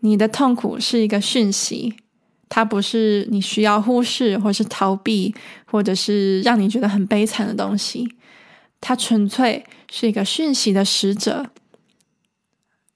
[0.00, 1.94] 你的痛苦是一个讯息，
[2.48, 5.34] 它不是你需要忽视或是逃避，
[5.64, 8.08] 或者是让你觉得很悲惨的东西。
[8.80, 11.46] 它纯粹是一个讯息的使者，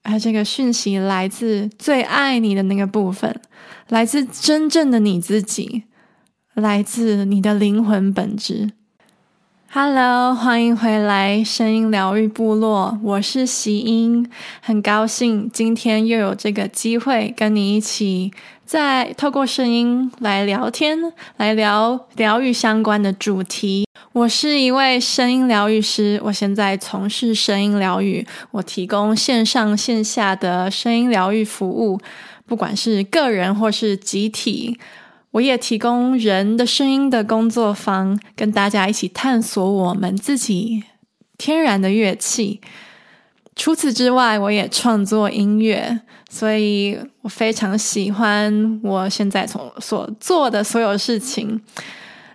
[0.03, 3.41] 而这个讯息来自最爱你的那个部分，
[3.89, 5.83] 来自真正的你自己，
[6.53, 8.71] 来自你的灵魂本质。
[9.73, 14.29] Hello，欢迎回来声音疗愈部落，我是席英，
[14.59, 18.33] 很高兴今天又有这个机会跟你一起
[18.65, 20.99] 再透过声音来聊天，
[21.37, 23.87] 来聊疗愈相关的主题。
[24.11, 31.97] 我是一位声音疗愈师，我现在从事声音疗愈，我提供线上线下的声音疗愈服务，
[32.45, 34.77] 不管是个人或是集体。
[35.31, 40.83] 我也提供人的声音的工作坊，跟大家一起探索我们自己
[41.37, 42.59] 天然的乐器。
[43.55, 51.61] 除此之外，我也创作音乐，所以我非常喜欢我现在从所做的所有事情。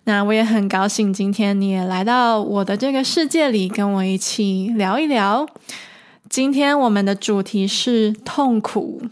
[0.05, 5.47] 那我也很高兴今天你也来到我的这个世界里，跟我一起聊一聊。
[6.29, 9.03] 今天我们的主题是痛苦。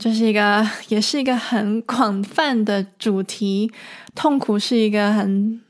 [0.00, 3.70] 这是一个， 也是一个很广泛的主题。
[4.14, 5.60] 痛苦是一个很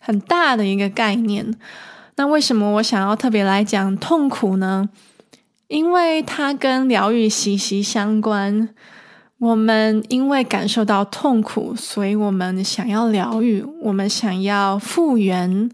[0.00, 1.54] 很大的一个概念。
[2.16, 4.88] 那为什么我想要特别来讲痛苦呢？
[5.68, 8.68] 因为它跟疗愈息息相关。
[9.38, 15.70] 我们因为感受到痛苦，所以我们想要疗愈，我们想要复原。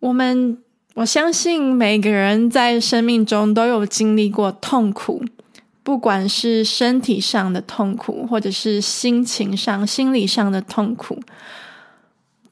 [0.00, 0.58] 我们，
[0.94, 5.24] 我相信每个人在生命中都有经历过痛苦。
[5.84, 11.18] 不管是身体上的痛苦，或者是心情上、心理上的痛苦，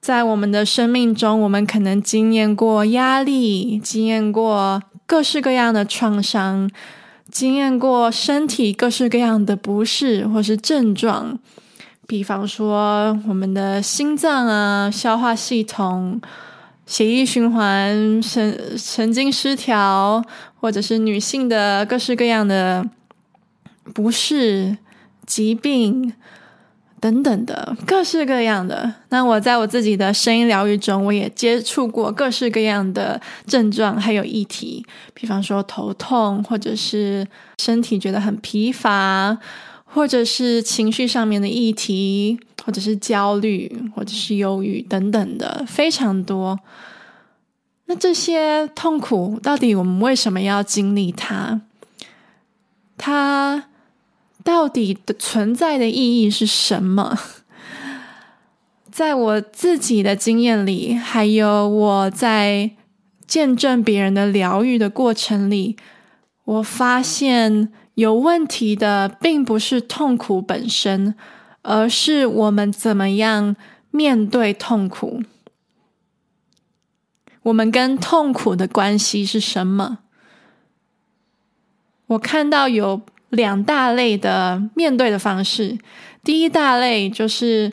[0.00, 6.68] 在我们的生命中，我们可能经验过压力，经验过各式各样的创伤，
[7.30, 11.38] 经验过身体各式各样的不适或是症状，
[12.08, 16.20] 比方说我们的心脏啊、消化系统、
[16.84, 20.20] 血液循环、神神经失调，
[20.60, 22.84] 或者是女性的各式各样的。
[23.92, 24.76] 不是
[25.26, 26.12] 疾病
[27.00, 28.92] 等等的各式各样的。
[29.08, 34.84] 那我在我自己的声音疗愈中，我也接触过各式各样的症状，还有议题，
[35.14, 37.26] 比方说头痛，或者是
[37.58, 39.38] 身体觉得很疲乏，
[39.84, 46.58] 或者是情绪上面的议题，或者是焦虑，或者是忧郁等等的，非常多。
[47.86, 51.62] 那这些痛苦，到底我们为什么要经历它？
[52.98, 53.64] 它。
[54.42, 57.18] 到底存在的意义是什么？
[58.90, 62.70] 在我自己的经验里，还有我在
[63.26, 65.76] 见证别人的疗愈的过程里，
[66.44, 71.14] 我发现有问题的并不是痛苦本身，
[71.62, 73.54] 而是我们怎么样
[73.90, 75.22] 面对痛苦。
[77.44, 79.98] 我们跟痛苦的关系是什么？
[82.08, 83.02] 我看到有。
[83.30, 85.76] 两大类的面对的方式，
[86.22, 87.72] 第一大类就是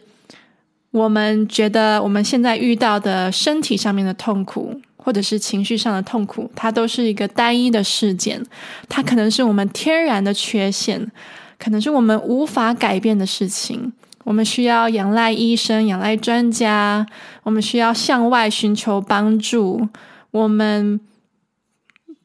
[0.92, 8.42] 我们觉得我们现在遇到的身体上面的痛苦，或者是情绪上的痛苦，它都是一个单一的事件，
[8.88, 11.12] 它可能是我们天然的缺陷，
[11.60, 13.92] 可能是我们无法改变的事情，
[14.24, 17.06] 我们需要仰赖医生、仰赖专家，
[17.44, 19.88] 我们需要向外寻求帮助，
[20.32, 21.00] 我们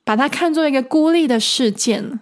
[0.05, 2.21] 把它看作一个孤立的事件。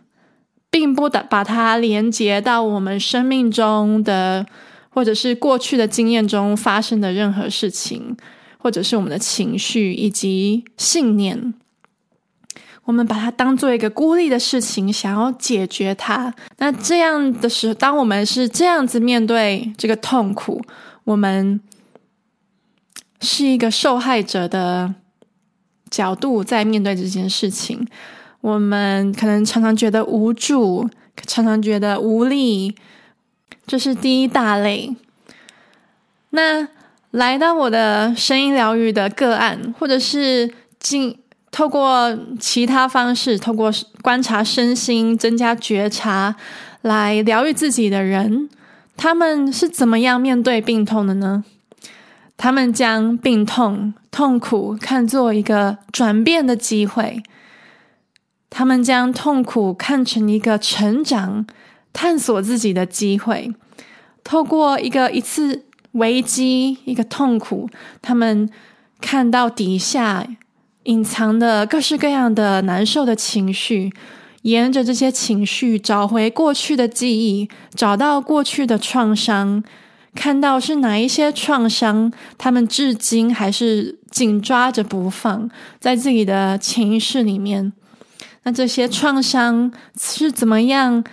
[0.70, 4.46] 并不的把它连接到我们生命中的，
[4.90, 8.16] 或者是过去的经验中发生的任何事情，
[8.58, 11.52] 或者是我们的情绪以及信念，
[12.84, 16.32] 我们把它当做一个孤立的事情，想要解决它。
[16.58, 20.62] 那这样的时候，当我们是这样子面对这个痛苦，
[21.04, 21.60] 我们
[23.20, 24.94] 是一个受害者的
[25.90, 27.86] 角度在面对这件事情。
[28.40, 30.88] 我们可能常常觉得无助，
[31.26, 32.74] 常常觉得无力，
[33.66, 34.94] 这是第一大类。
[36.30, 36.66] 那
[37.10, 41.18] 来到我的声音疗愈的个案，或者是经
[41.50, 43.70] 透过其他方式，透过
[44.00, 46.34] 观察身心、增加觉察
[46.82, 48.48] 来疗愈自己的人，
[48.96, 51.44] 他们是怎么样面对病痛的呢？
[52.36, 57.22] 他们将病痛、痛苦看作一个转变的机会。
[58.50, 61.46] 他们将痛苦看成一个成长、
[61.92, 63.54] 探索自己的机会。
[64.22, 67.70] 透过一个一次危机、一个痛苦，
[68.02, 68.50] 他们
[69.00, 70.26] 看到底下
[70.82, 73.92] 隐藏的各式各样的难受的情绪，
[74.42, 79.62] 沿着这些情绪找回过去的记忆，找到过去的创伤，
[80.14, 85.48] 看到是哪一些创伤，他们至今还是紧抓着不放，
[85.78, 87.72] 在自己的潜意识里面。
[88.42, 91.04] 那这些创伤是怎么样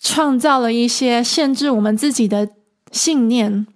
[0.00, 2.48] 创造了一些限制我们自己的
[2.92, 3.66] 信念？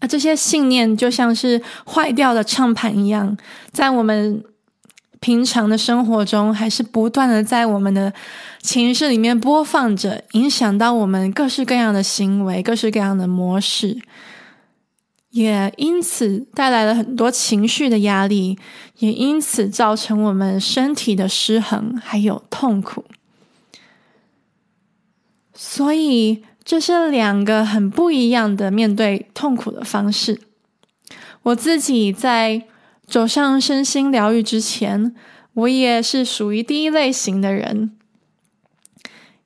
[0.00, 3.36] 啊，这些信念就像是坏掉的唱盘一样，
[3.72, 4.42] 在我们。
[5.18, 8.12] 平常的生活中，还是不断的在我们的
[8.60, 13.98] 情绪里面播放着，影响到我们各式各样的行为、各式各样的模式，
[15.36, 18.58] 也因此带来了很多情绪的压力，
[18.98, 23.04] 也因此造成我们身体的失衡，还有痛苦。
[25.54, 30.40] 所以，这是两个很不一样的面对痛苦的方式。
[31.42, 32.66] 我自己在。
[33.08, 35.14] 走上身心疗愈之前，
[35.54, 37.92] 我也是属于第一类型的人。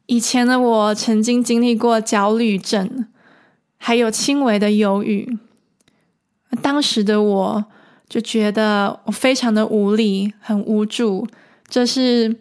[0.07, 3.07] 以前的我曾经经历过焦虑症，
[3.77, 5.37] 还有轻微的忧郁。
[6.63, 7.65] 当时的我
[8.09, 11.27] 就觉得我非常的无力，很无助，
[11.69, 12.37] 这是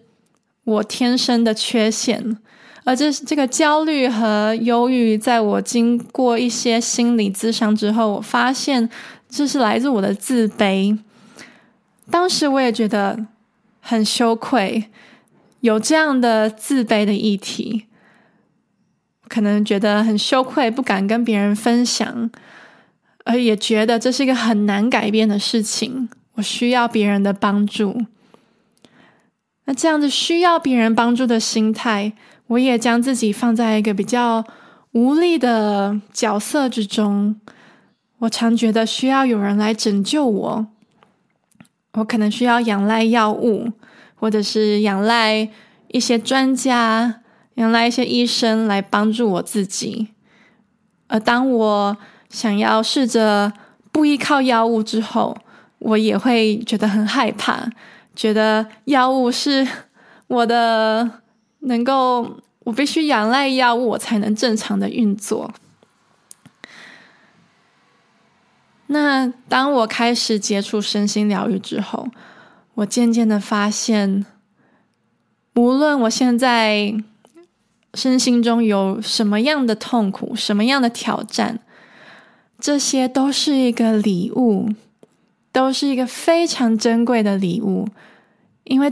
[0.63, 2.37] 我天生的缺陷。
[2.85, 8.89] 而这这个焦虑和忧郁，在我经过一些心理咨商之后，我发现
[9.29, 10.97] 这是来自我的自卑。
[12.09, 13.27] 当时我也觉得
[13.79, 14.85] 很羞愧，
[15.59, 17.85] 有这样的自卑的议题，
[19.27, 22.31] 可能觉得很羞愧，不敢跟别人分享，
[23.25, 28.05] 而也觉得这是一个很难改变的事情，我需要别人的帮助。
[29.65, 32.13] 那这样子需要别人帮助的心态，
[32.47, 34.43] 我也将自己放在一个比较
[34.93, 37.39] 无力的角色之中。
[38.19, 40.67] 我常觉得需要有人来拯救我。
[41.93, 43.71] 我可能需要仰赖药物，
[44.15, 45.49] 或者是仰赖
[45.87, 47.21] 一些专家、
[47.55, 50.09] 仰赖一些医生来帮助我自己。
[51.07, 51.97] 而当我
[52.29, 53.51] 想要试着
[53.91, 55.37] 不依靠药物之后，
[55.79, 57.69] 我也会觉得很害怕，
[58.15, 59.67] 觉得药物是
[60.27, 61.09] 我的
[61.59, 65.51] 能够，我必须仰赖药物，我才能正常的运作。
[68.87, 72.07] 那当我开始接触身心疗愈之后，
[72.75, 74.25] 我渐渐的发现，
[75.55, 76.95] 无论我现在
[77.93, 81.59] 身心中有什么样的痛苦、什么样的挑战，
[82.59, 84.69] 这些都是一个礼物，
[85.51, 87.87] 都是一个非常珍贵的礼物。
[88.65, 88.91] 因为，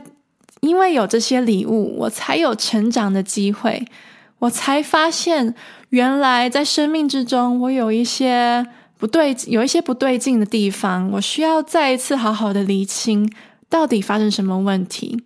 [0.61, 3.85] 因为有这些礼物，我才有成长的机会，
[4.39, 5.53] 我才发现，
[5.89, 8.65] 原来在生命之中，我有一些。
[8.99, 13.31] 不对，有一些不对劲的地方，我需要再一次好好的厘清，
[13.69, 15.21] 到底发生什么问题。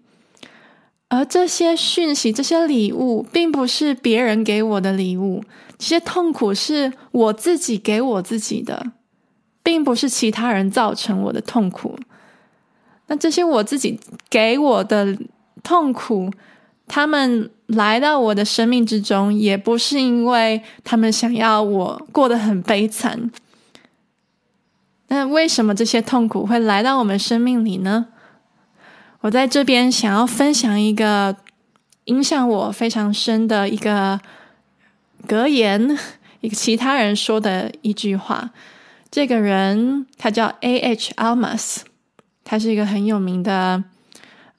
[1.11, 5.43] 而这些讯息、这些礼物，并不是别人给我的礼物，
[5.77, 8.93] 这些痛苦是我自己给我自己的，
[9.61, 11.99] 并不是其他人造成我的痛苦。
[13.07, 13.99] 那这些我自己
[14.29, 15.17] 给我的
[15.61, 16.31] 痛苦，
[16.87, 23.29] 他们来到我的生命之中，也不是因为他们想要我过得很悲惨。
[25.09, 28.07] 那为什么这些痛苦会来到我们生命里呢？
[29.21, 31.35] 我在这边想要分享一个
[32.05, 34.19] 影响我非常深的一个
[35.27, 35.97] 格言，
[36.41, 38.51] 一个其他人说的一句话。
[39.09, 40.79] 这个人他叫 A.
[40.79, 41.13] H.
[41.15, 41.79] Almas，
[42.43, 43.83] 他是一个很有名的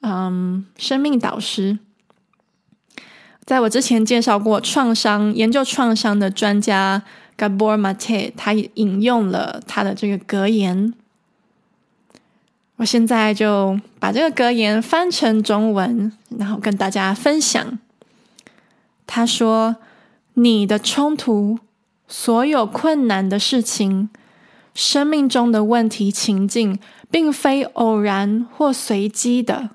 [0.01, 1.79] 嗯生命导师。
[3.43, 7.03] 在我之前介绍过创伤研究创伤的专家。
[7.35, 10.93] Gabor Mate，他引用了他的这个格言。
[12.77, 17.79] 我现在就把这个格言翻成中文，然后跟大家分享。
[19.05, 19.75] 他说
[20.35, 21.59] ：“你的冲突，
[22.07, 24.09] 所有困难的事情，
[24.73, 26.79] 生命中的问题情境，
[27.11, 29.69] 并非偶然或随机的，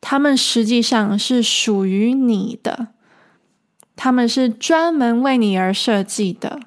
[0.00, 2.88] 他们实际上是属于你的。”
[4.00, 6.60] 他们是专门为你而设计的，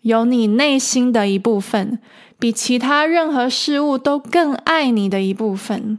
[0.00, 1.98] 有你内心的一部分，
[2.38, 5.98] 比其他任何事物都更爱你的一部分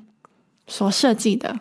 [0.66, 1.60] 所设计的，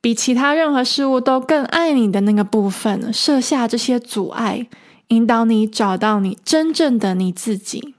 [0.00, 4.66] 比其他任何事物都更爱你的那个部分，设下这些阻碍，
[5.08, 7.94] 引导你找到你真正的你自己。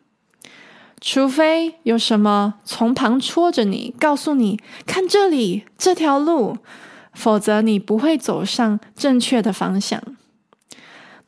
[1.01, 6.57] 除非有什么从旁戳着你，告诉你看这里这条路。
[7.11, 10.01] 否则，你不会走上正确的方向。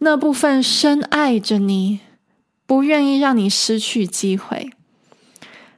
[0.04, 2.00] 那部分深爱着你，
[2.66, 4.72] 不愿意让你失去机会。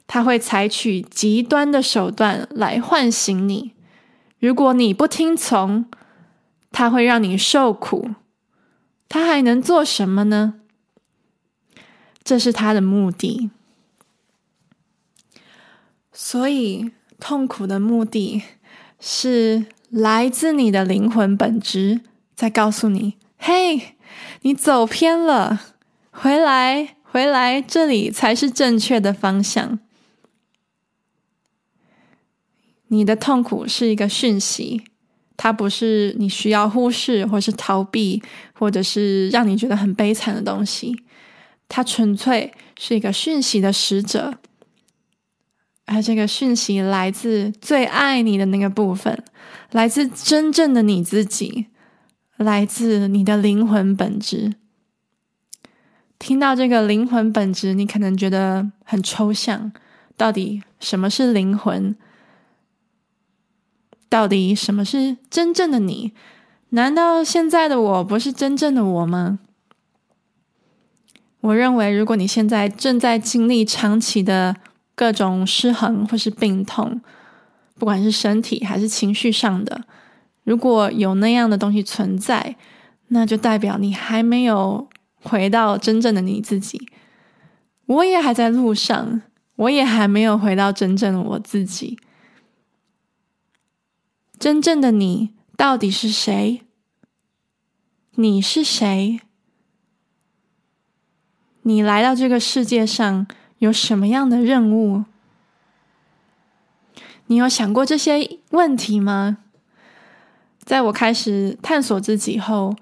[0.07, 3.73] 他会采取极端的手段来唤醒你。
[4.39, 5.85] 如果你不听从，
[6.71, 8.11] 他会让你受苦。
[9.09, 10.55] 他还能做什么呢？
[12.23, 13.49] 这是他的目的。
[16.13, 18.43] 所以，痛苦的目的
[19.01, 21.99] 是来自你的灵魂本质，
[22.35, 23.92] 在告诉你：“嘿，
[24.41, 25.61] 你走偏了，
[26.11, 29.79] 回来，回来，这里才是正确的方向。”
[32.87, 34.83] 你的痛苦是一个讯息，
[35.35, 38.21] 它不是你需要忽视，或是逃避，
[38.53, 41.03] 或者是让你觉得很悲惨的东西。
[41.67, 44.35] 它纯粹是一个讯息的使者。
[45.85, 49.23] 而这个讯息来自最爱你的那个部分，
[49.71, 51.65] 来自真正的你自己，
[52.37, 54.53] 来自你的灵魂本质。
[56.19, 59.71] 听到这个灵魂本质，你可能觉得很抽象。
[60.15, 61.95] 到底什么是灵魂？
[64.07, 66.13] 到底什么是真正的你？
[66.69, 69.39] 难道现在的我不是真正的我吗？
[71.41, 74.55] 我认为，如果你现在正在经历长期的
[74.95, 77.01] 各种失衡或是病痛，
[77.75, 79.83] 不管是身体还是情绪上的，
[80.43, 82.55] 如果有那样的东西存在，
[83.07, 84.89] 那就代表你还没有
[85.21, 86.89] 回到真正的你自己。
[87.85, 89.21] 我也还在路上，
[89.55, 91.99] 我也还没有回到真正的我自己。
[94.39, 96.61] 真正的你到底是谁？
[98.15, 99.21] 你是谁？
[101.61, 103.25] 你来到这个世界上，
[103.59, 105.05] 有什么样的任务？
[107.27, 109.37] 你有想过这些问题吗？
[110.63, 112.75] 在我开始探索自己后，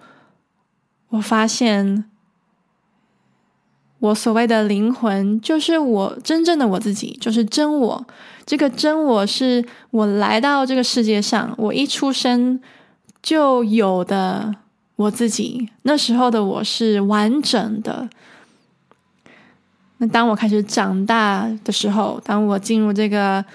[1.10, 2.06] 我发现，
[4.00, 8.06] 我所谓的灵魂，就是我真正的我自己，就是真我。
[8.46, 12.60] 这个真我是我来到这个世界上，我一出生
[13.22, 14.54] 就有的
[14.96, 15.70] 我自己。
[15.84, 18.10] 那时候的我是完整的。
[19.98, 23.46] 那当我开始长大的时候，当我进入这个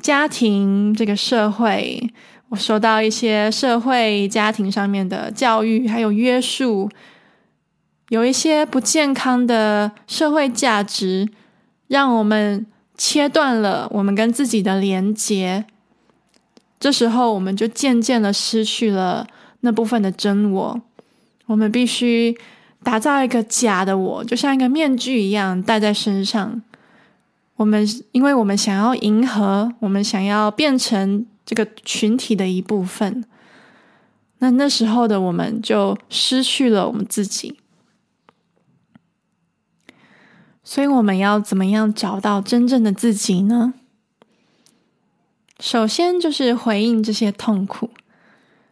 [0.00, 2.12] 家庭、这个社会，
[2.50, 6.90] 我受到一些社会、家庭上面的教育，还有约束，
[8.10, 11.26] 有一些不健康的社会价值，
[11.88, 12.66] 让我们
[12.98, 15.64] 切断了我们跟自己的连结。
[16.78, 19.26] 这时候，我们就渐渐的失去了
[19.60, 20.80] 那部分的真我。
[21.46, 22.36] 我们必须。
[22.82, 26.62] 打造一个假的我，就像一个面具一样戴在身上。
[27.56, 33.24] 我们因为我们想要迎合，我们想要变成这个群体的一部分，
[34.38, 37.58] 那那时候的我们就失去了我们自己。
[40.62, 43.74] 所以我们要怎么样找到真正的自己呢？
[45.58, 47.90] 首先就是回应这些痛苦，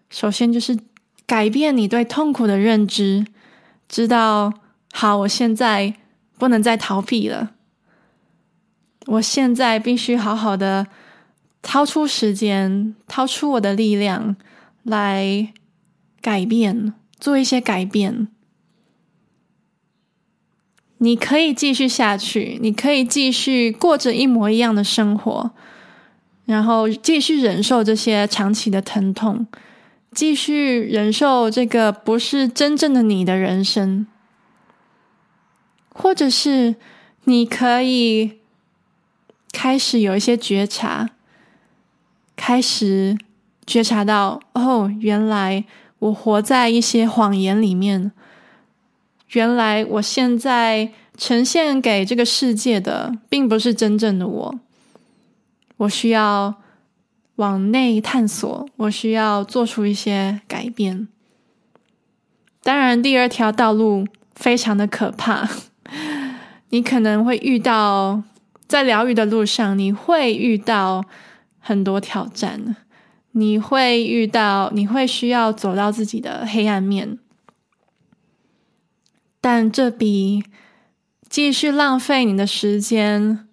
[0.08, 0.78] 首先就是
[1.26, 3.26] 改变你对痛苦的认知。
[3.88, 4.52] 知道，
[4.92, 5.94] 好，我现在
[6.38, 7.52] 不能再逃避了。
[9.06, 10.87] 我现在必须好好的
[11.62, 14.36] 掏出时间，掏出我的力量
[14.82, 15.52] 来
[16.20, 18.28] 改变，做一些改变。
[20.98, 25.52] 你可以继续下去，你可以继续过着一模一样的生活，
[26.44, 29.46] 然后继续忍受这些长期的疼痛。
[30.10, 34.06] 继续忍受这个不是真正的你的人生，
[35.90, 36.74] 或者是
[37.24, 38.40] 你可以
[39.52, 41.10] 开始有一些觉察，
[42.38, 43.18] 开始
[43.66, 45.64] 觉察到哦，原来
[45.99, 48.12] 我活在一些谎言里面，
[49.33, 54.54] 原来我现在呈现给这个世界的并不是真正的我，
[55.78, 56.54] 我需要。
[57.38, 61.07] 往内探索，我需要做出一些改变。
[62.64, 64.04] 当然，第二条道路
[64.35, 65.49] 非常的可怕，
[66.71, 68.25] 你可能会遇到，
[68.66, 71.04] 在疗愈的路上，你会遇到
[71.58, 72.76] 很多挑战，
[73.32, 77.18] 你会遇到，你会需要走到自己的黑暗面，
[79.40, 80.44] 但这比
[81.28, 83.46] 继续浪费你的时间，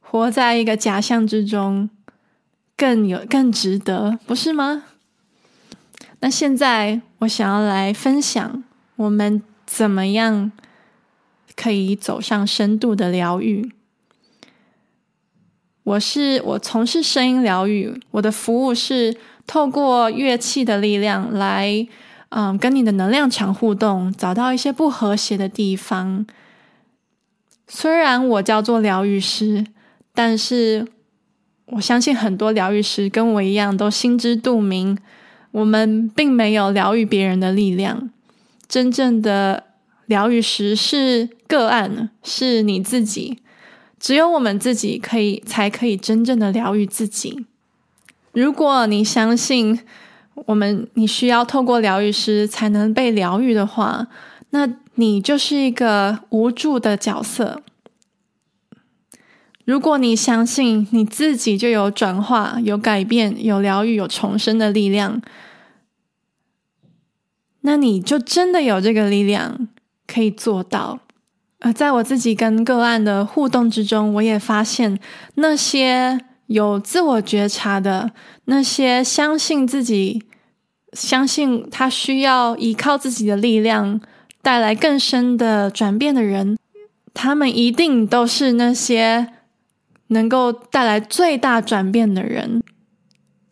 [0.00, 1.90] 活在一个假象之中。
[2.74, 4.82] 更有更值得，不是吗？
[6.18, 8.64] 那现在我想要来分享，
[8.96, 10.50] 我们怎么样
[11.54, 13.72] 可以走上深度的疗愈。
[15.84, 21.86] 我是我从事声音疗愈，我的服务是透过乐器的力量来，
[22.28, 26.24] 嗯，跟你的能量场互动，找到一些不和谐的地方。
[27.66, 29.66] 虽然我叫做疗愈师，
[30.14, 30.86] 但是
[31.66, 34.96] 我相信很多疗愈师跟我一样都心知肚明，
[35.50, 38.10] 我们并没有疗愈别人的力量。
[38.68, 39.64] 真正的
[40.06, 43.38] 疗愈师是个案，是你自己。
[44.02, 47.46] 只有我们自己可以，才可以真正的疗愈自己。
[48.32, 49.78] 如果你相信
[50.34, 54.08] 我们，你需要透过疗愈师才能被疗愈的话，
[54.50, 57.62] 那你就是一个无助的角色。
[59.64, 65.22] 如果你相信你自己就有转化、有改变、有疗愈、有重生的力量，
[67.60, 69.68] 那你就真的有这个力量
[70.08, 70.98] 可以做到。
[71.62, 74.98] 呃，在我自己跟个案的互动之中，我也发现
[75.34, 78.12] 那些有自我觉察的、
[78.44, 80.22] 那些相信自己、
[80.92, 84.00] 相信他需要依靠自己的力量。
[84.44, 86.58] 带来更深的转变的人，
[87.14, 89.28] 他们一定都是那些
[90.08, 92.60] 能够带来最大转变的人。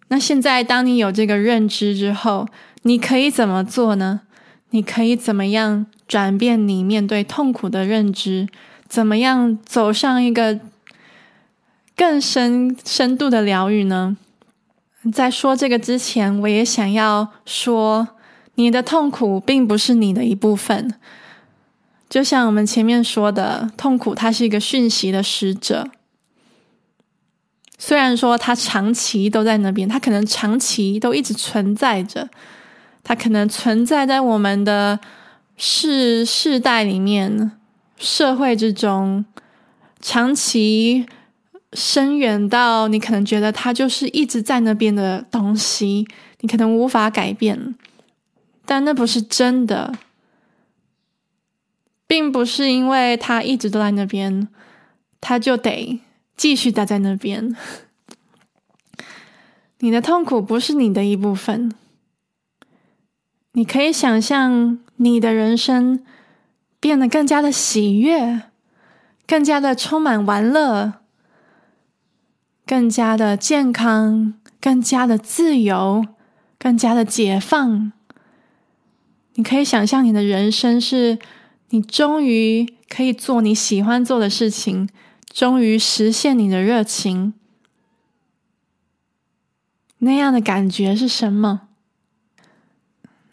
[0.08, 2.48] 那现在，当你有这个认知之后，
[2.82, 4.22] 你可以怎么做呢？
[4.70, 8.48] 你可以怎么样转变你面对痛苦的认知？
[8.88, 10.58] 怎么样走上一个
[11.96, 14.16] 更深深度的疗愈呢？
[15.12, 18.08] 在说这个之前，我也想要说。
[18.56, 20.92] 你的痛苦并不是你的一部分，
[22.10, 25.88] 就像我们前面说的，痛苦它是一个讯息的使者。
[27.78, 32.28] 虽然说它长期都在那边，它可能长期都一直存在着，
[33.02, 35.00] 它可能存在在我们的
[35.56, 37.52] 世世代里面、
[37.96, 39.24] 社会之中，
[40.00, 41.06] 长期
[41.72, 46.06] 深远到你可能觉得它就是一直在那边的东西，
[46.40, 47.74] 你可能无法改变。
[48.64, 49.92] 但那不是真的，
[52.06, 54.46] 并不是因为他一直都在那边，
[55.20, 56.00] 他就得
[56.36, 57.56] 继续待在那边。
[59.80, 61.72] 你的痛苦不是你的一部分，
[63.52, 66.04] 你可以想象你的人生
[66.78, 68.42] 变得更加的喜悦，
[69.26, 70.94] 更加的充满玩乐，
[72.64, 76.06] 更加的健康，更加的自由，
[76.58, 77.92] 更加的解放。
[79.34, 81.18] 你可以想象你的人生是，
[81.70, 84.88] 你终于可以做你喜欢做的事情，
[85.32, 87.34] 终于实现你的热情，
[89.98, 91.69] 那样的感觉是什么？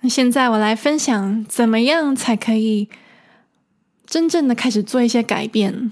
[0.10, 2.89] 现在我来分享，怎么样才可以
[4.06, 5.91] 真正的开始做一些改变？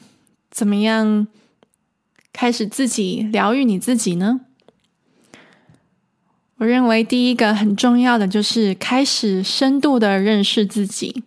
[0.50, 1.28] 怎么样
[2.32, 4.42] 开始自己疗愈你自己呢？
[6.58, 11.24] 我认为第一个很重要的就是开始深度的认识自己。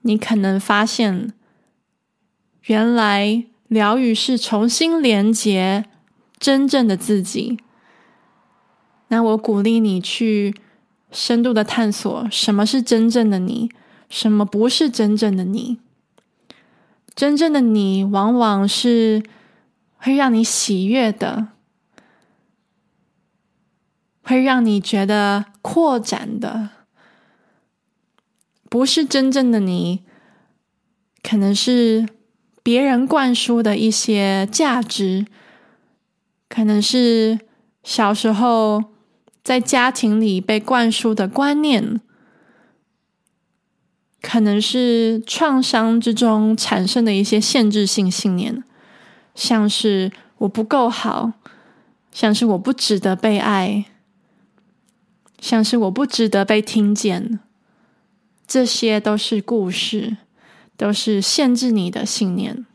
[0.00, 1.32] 你可能发现，
[2.64, 5.84] 原来疗愈是重新连接
[6.38, 7.58] 真正的自己。
[9.08, 10.54] 那我鼓励你去
[11.10, 13.70] 深度的探索什么是真正的你，
[14.08, 15.78] 什么不是真正的你。
[17.14, 19.22] 真正的你往往是
[19.96, 21.48] 会让你喜悦的。
[24.28, 26.70] 会让你觉得扩展的，
[28.68, 30.02] 不是真正的你，
[31.22, 32.08] 可能是
[32.60, 35.26] 别人灌输的一些价值，
[36.48, 37.38] 可能是
[37.84, 38.82] 小时候
[39.46, 42.00] 在家庭里被灌输的观念，
[44.20, 48.64] 可能是创伤之中产生的一些限制性信念，
[49.36, 51.34] 像是我不够好，
[52.10, 53.84] 像是我不值得被爱。
[55.38, 57.38] 像是我不值得被听见，
[58.48, 60.16] 这些都是故事，
[60.76, 62.66] 都是限制你的信念。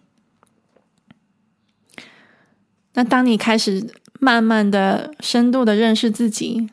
[2.93, 6.69] 那当你开始慢慢的、深度的认识自己，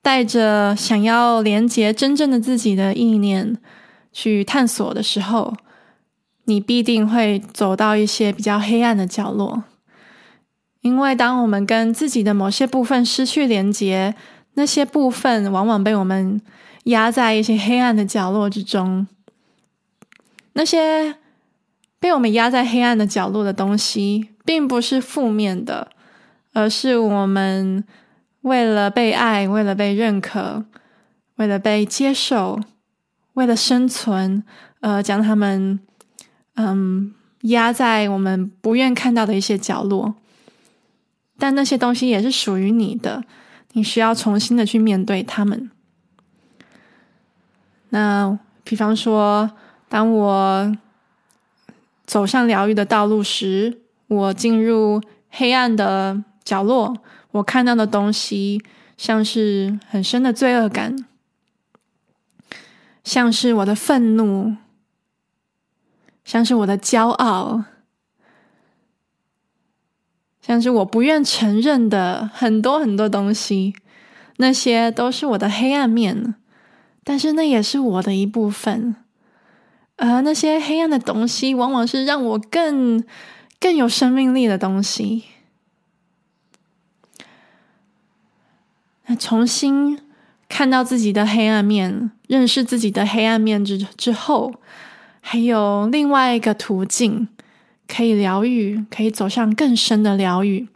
[0.00, 3.58] 带着想要连接真正的自己的意念
[4.12, 5.52] 去探索的时候，
[6.44, 9.64] 你必定会走到一些比较黑暗的角落，
[10.80, 14.14] 因为当我们跟自己的某些部分失去连接。
[14.54, 16.42] 那些部分往往被我们
[16.84, 19.06] 压在一些黑暗的角落之中。
[20.54, 21.14] 那些
[22.00, 25.92] 被我们压在黑暗的角落的东西，并不是负面的，
[26.52, 27.84] 而是我们
[28.42, 30.64] 为了被爱，为了被认可，
[31.36, 32.58] 为了被接受，
[33.34, 34.42] 为了生存，
[34.80, 35.78] 呃，将他们
[36.54, 40.14] 嗯压在我们不愿看到的一些角落。
[41.38, 43.24] 但那些东西也是属于你的。
[43.72, 45.70] 你需要重新的去面对他们。
[47.90, 49.48] 那比方说，
[49.88, 50.76] 当我
[52.04, 56.96] 走上疗愈的道路时，我进入黑暗的角落，
[57.32, 58.62] 我看到的东西
[58.96, 60.96] 像是很深的罪恶感，
[63.04, 64.56] 像是我的愤怒，
[66.24, 67.64] 像是我的骄傲，
[70.40, 73.74] 像是我不愿承认的很多很多东西，
[74.38, 76.34] 那些都是我的黑暗面，
[77.04, 78.96] 但是那也是我的一部分。
[79.96, 83.04] 而那些黑暗的东西，往往是让我更
[83.60, 85.24] 更有生命力的东西。
[89.06, 89.98] 那重新
[90.48, 94.52] 看到自己的黑暗面，认识自己的黑暗面之之后，
[95.20, 97.28] 还有另外一个途径
[97.88, 100.68] 可以疗愈，可以走向更深的疗愈，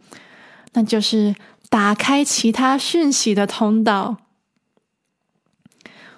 [0.73, 1.35] 那就是
[1.69, 4.17] 打开其他讯息的通道。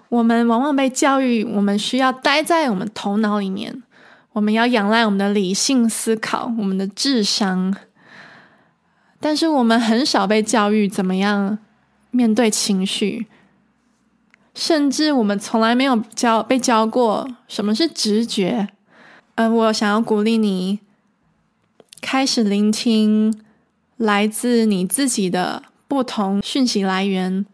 [0.09, 3.83] 我们往往被教育，我们需要待在我们头脑里面，
[4.31, 7.75] 我们要仰赖我们的理性思考，我们的智商。
[9.19, 11.57] 但是我们很少被教育怎么样
[12.17, 13.27] 面对情绪，
[14.55, 18.69] 甚至我们从来没有教被教过什么是直觉。
[19.35, 20.79] 呃，我想要鼓励你，
[22.01, 23.39] 开始聆听
[23.97, 27.45] 来自你自己的不同讯息来源。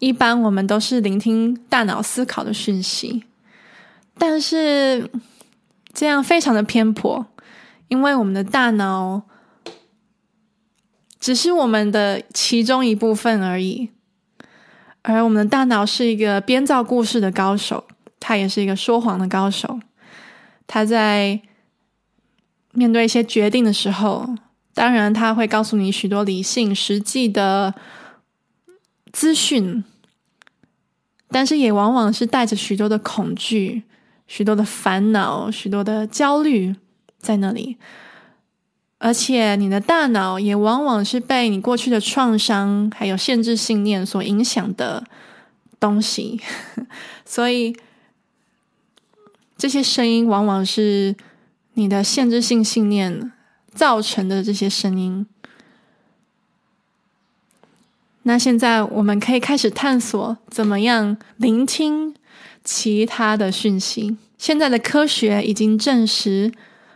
[0.00, 3.22] 一般我们都是聆听大脑思考的讯息，
[4.18, 5.08] 但是
[5.94, 7.24] 这样非常的偏颇，
[7.86, 9.22] 因为我们的大脑
[11.26, 13.90] 只是我们的其中一部分而已，
[15.02, 17.84] 而我们的大脑是一个编造故事的高手，
[18.20, 19.80] 他也是一个说谎的高手。
[20.68, 21.40] 他在
[22.70, 24.36] 面对一些决定的时候，
[24.72, 27.74] 当然他会告诉你许多理性、实际的。
[29.12, 29.82] 资讯，
[31.30, 33.82] 但是也往往是带着许多的恐惧、
[34.28, 36.76] 许多的烦恼、许多的焦虑
[37.18, 37.78] 在那里，
[38.98, 45.04] 而且你的大脑也往往是被你过去的创伤还有限制信念所影响的
[45.78, 46.40] 东西，
[47.24, 47.76] 所以
[49.58, 51.14] 这些声音往往是
[51.74, 53.32] 你的限制性信念
[53.74, 55.26] 造成的这些声音。
[58.22, 62.14] 那现在我们可以开始探索怎么样聆听
[62.64, 64.16] 其他的讯息。
[64.36, 66.52] 现在的科学已经证实，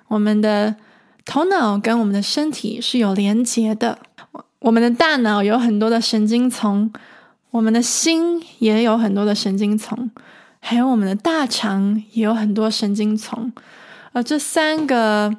[0.09, 0.75] 我们的
[1.25, 3.99] 头脑跟我们的身体是有连结的。
[4.61, 6.93] 我们的大脑有很多的神经丛，
[7.51, 10.11] 我们的心也有很多的神经丛，
[10.61, 13.53] 还有我们的大肠也有很多神经丛。
[14.13, 15.35] 而这三个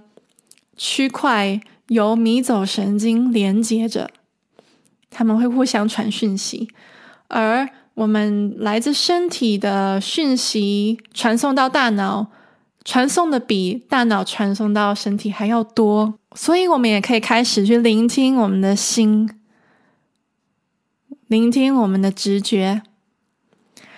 [0.76, 4.10] 区块由迷走神经连接着。
[5.13, 6.70] 他们会互相传讯息，
[7.28, 12.28] 而我们来自身体的讯息传送到大脑，
[12.84, 19.30] 传送的比大脑传送到身体还要多，所以我们也可以开始去聆听我们的心，
[21.28, 22.82] 聆听我们的直觉，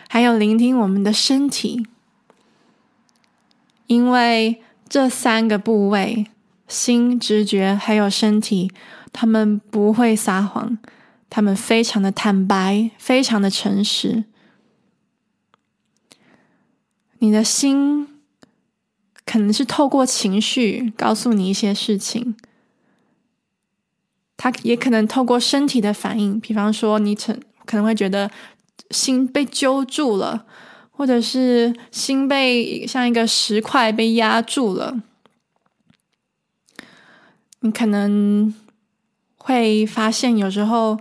[0.09, 1.87] 还有聆听我们的身体，
[3.87, 6.27] 因为这三个部位——
[6.67, 8.71] 心、直觉还有身体，
[9.11, 10.77] 他们不会撒谎。
[11.29, 14.25] 他们非常的坦白，非常的诚实。
[17.17, 18.07] 你的心
[19.33, 22.35] 可能是透过情绪告诉你一些事情，
[24.37, 28.29] 他也可能透过身体的反应，比方说你可可能会觉得
[28.91, 30.45] 心被揪住了，
[30.91, 35.01] 或者是心被像一个石块被压住了，
[37.61, 38.53] 你可能
[39.37, 40.99] 会发现有时候。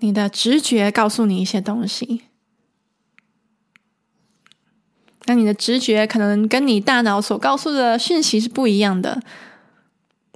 [0.00, 2.22] 你的直觉告诉你一些东西，
[5.28, 9.20] 那你的直觉可能跟你大脑所告诉的讯息是不一样的，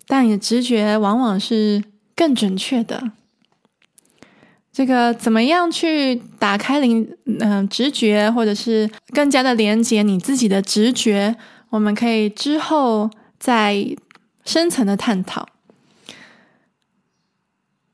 [0.07, 1.83] 但你的直觉往往是
[2.15, 3.13] 更准确的。
[4.71, 7.09] 这个怎么样去打开灵
[7.41, 11.35] 嗯、直觉，或者是更加的连接你自己的直觉？
[11.71, 13.97] 我们可以之后再
[14.45, 15.49] 深层的探讨。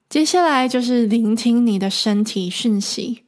[0.09, 3.23] 接下来就是聆听你的身体讯息。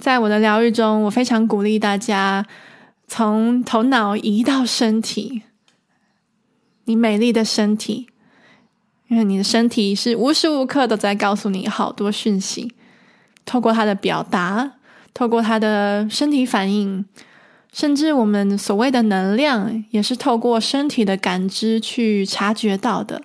[0.00, 2.46] 在我的疗愈中，我非常鼓励大家
[3.06, 5.42] 从头脑移到身体。
[6.84, 8.08] 你美丽的身体，
[9.08, 12.72] 因为你的身体是无时无刻都在告诉你好多讯息，
[13.44, 14.72] 透过它的表达，
[15.12, 17.04] 透过它的身体反应，
[17.72, 23.22] 甚至我们所谓的能量，也是透过身体的感知去察觉到的。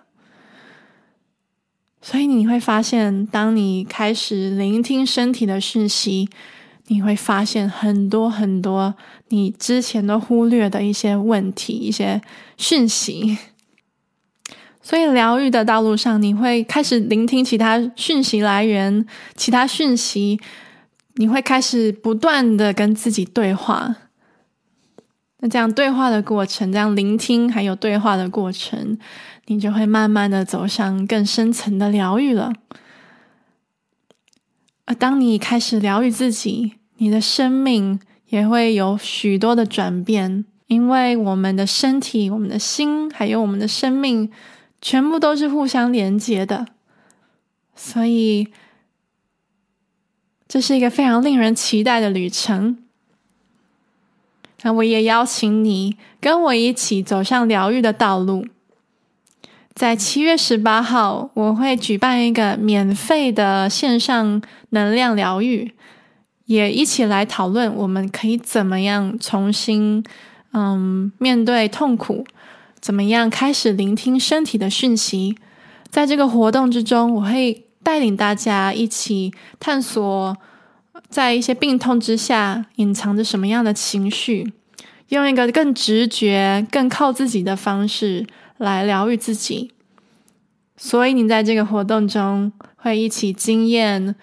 [2.02, 6.30] 所以你会发现，当你开始聆听身体的讯息，
[6.88, 8.94] 你会发现很多很多
[9.30, 12.22] 你之前都忽略的一些问题、一些
[12.58, 13.38] 讯息。
[14.82, 19.04] 所以，疗愈的道路上，你会开始聆听其他讯息来源、
[19.36, 20.40] 其他讯息，
[21.16, 23.96] 你会开始不断的跟自己对话。
[25.40, 28.96] 那这样对话的过程，这样聆听还有对话的过程，
[29.48, 32.54] 你就会慢慢的走向更深层的疗愈了。
[34.86, 44.32] 而当你开始疗愈自己，你的生命也会有许多的转变，因为我们的身体、我们的心，还有我们的生命，
[44.82, 46.68] 全部都是互相连接的。
[47.76, 48.48] 所以，
[50.48, 52.78] 这是一个非常令人期待的旅程。
[54.62, 58.46] 那我也邀请你跟我一起走上疗愈的道路。
[59.76, 65.70] 在七月十八号，我会举办一个免费的线上能量疗愈，
[66.46, 70.02] 也一起来讨论我们可以怎么样重新，
[70.54, 72.26] 嗯，面对痛苦，
[72.80, 75.36] 怎么样开始聆听身体的讯息。
[75.90, 80.38] 在这个活动之中，我会带领大家一起探索，
[81.10, 84.54] 在一些病痛之下隐藏着什么样的情绪，
[85.10, 88.26] 用一个更直觉、更靠自己的方式。
[88.58, 89.72] 来疗愈自己，
[90.78, 94.16] 所以你在这个活动中会一起经验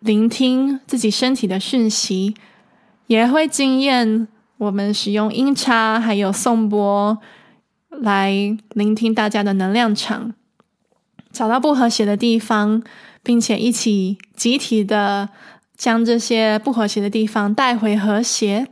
[0.00, 2.34] 聆听自己身体的讯息，
[3.06, 4.28] 也会经验
[4.58, 7.18] 我们使用音叉还有颂钵
[7.90, 8.32] 来
[8.70, 10.34] 聆听大家的能量场，
[11.32, 12.82] 找到不和谐的地方，
[13.22, 15.28] 并且一起集体的
[15.76, 18.68] 将这些不和谐的地方带回和谐。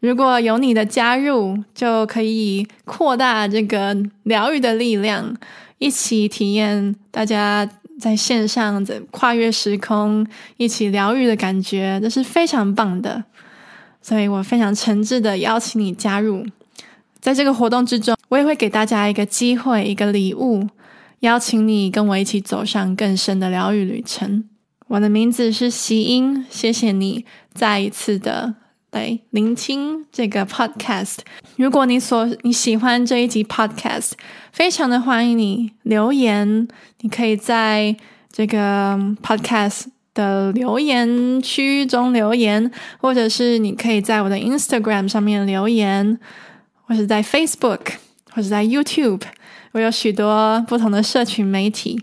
[0.00, 5.36] 如果有你的加入，就可以扩大这个疗愈的力量，
[5.78, 13.22] 一起体验大家在线上的跨越时空一起疗愈的感觉，这是非常棒的。
[14.00, 16.46] 所以我非常诚挚的邀请你加入，
[17.20, 20.66] 在这个活动之中，我也会给大家一个机会，一个礼物，
[21.18, 24.44] 邀请你跟我一起走上更深的疗愈旅程。
[24.86, 28.54] 我的名字是席音，谢谢你再一次的。
[28.92, 31.18] 来聆听这个 podcast。
[31.56, 34.12] 如果你所你喜欢这一集 podcast，
[34.52, 36.66] 非常的欢迎你留言。
[37.00, 37.94] 你可以在
[38.32, 46.18] 这个 podcast 的留言区中留言，或者是你可以在我的 Instagram 上面留言，
[46.82, 47.92] 或是在 Facebook，
[48.32, 49.22] 或者在 YouTube。
[49.72, 52.02] 我有许多不同的社群媒体。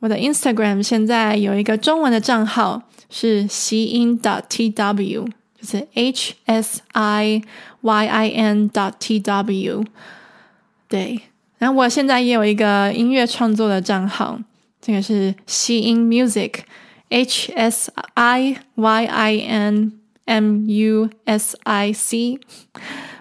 [0.00, 5.28] 我的 Instagram 现在有一个中文的账号是希音 .tw。
[5.60, 7.42] 就是 h s i
[7.80, 9.84] y i n dot t w，
[10.88, 11.20] 对。
[11.58, 14.38] 然后我现在也有一个音乐创作的账号，
[14.80, 19.92] 这个是希音 music，h s i y i n
[20.24, 22.38] m u s i c。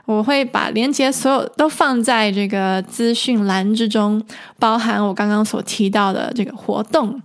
[0.06, 4.24] 我会把连接所有都放在这个资讯栏之中，
[4.58, 7.22] 包含我刚刚所提到的这个活动。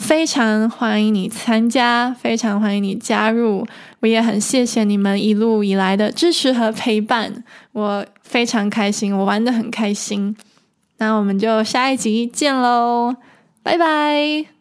[0.00, 3.64] 非常欢迎你参加，非常欢迎你加入。
[4.00, 10.34] 我也很谢谢你们一路以来的支持和陪伴，我非常开心，我玩的很开心。
[10.96, 13.14] 那我们就下一集见喽，
[13.62, 14.59] 拜拜。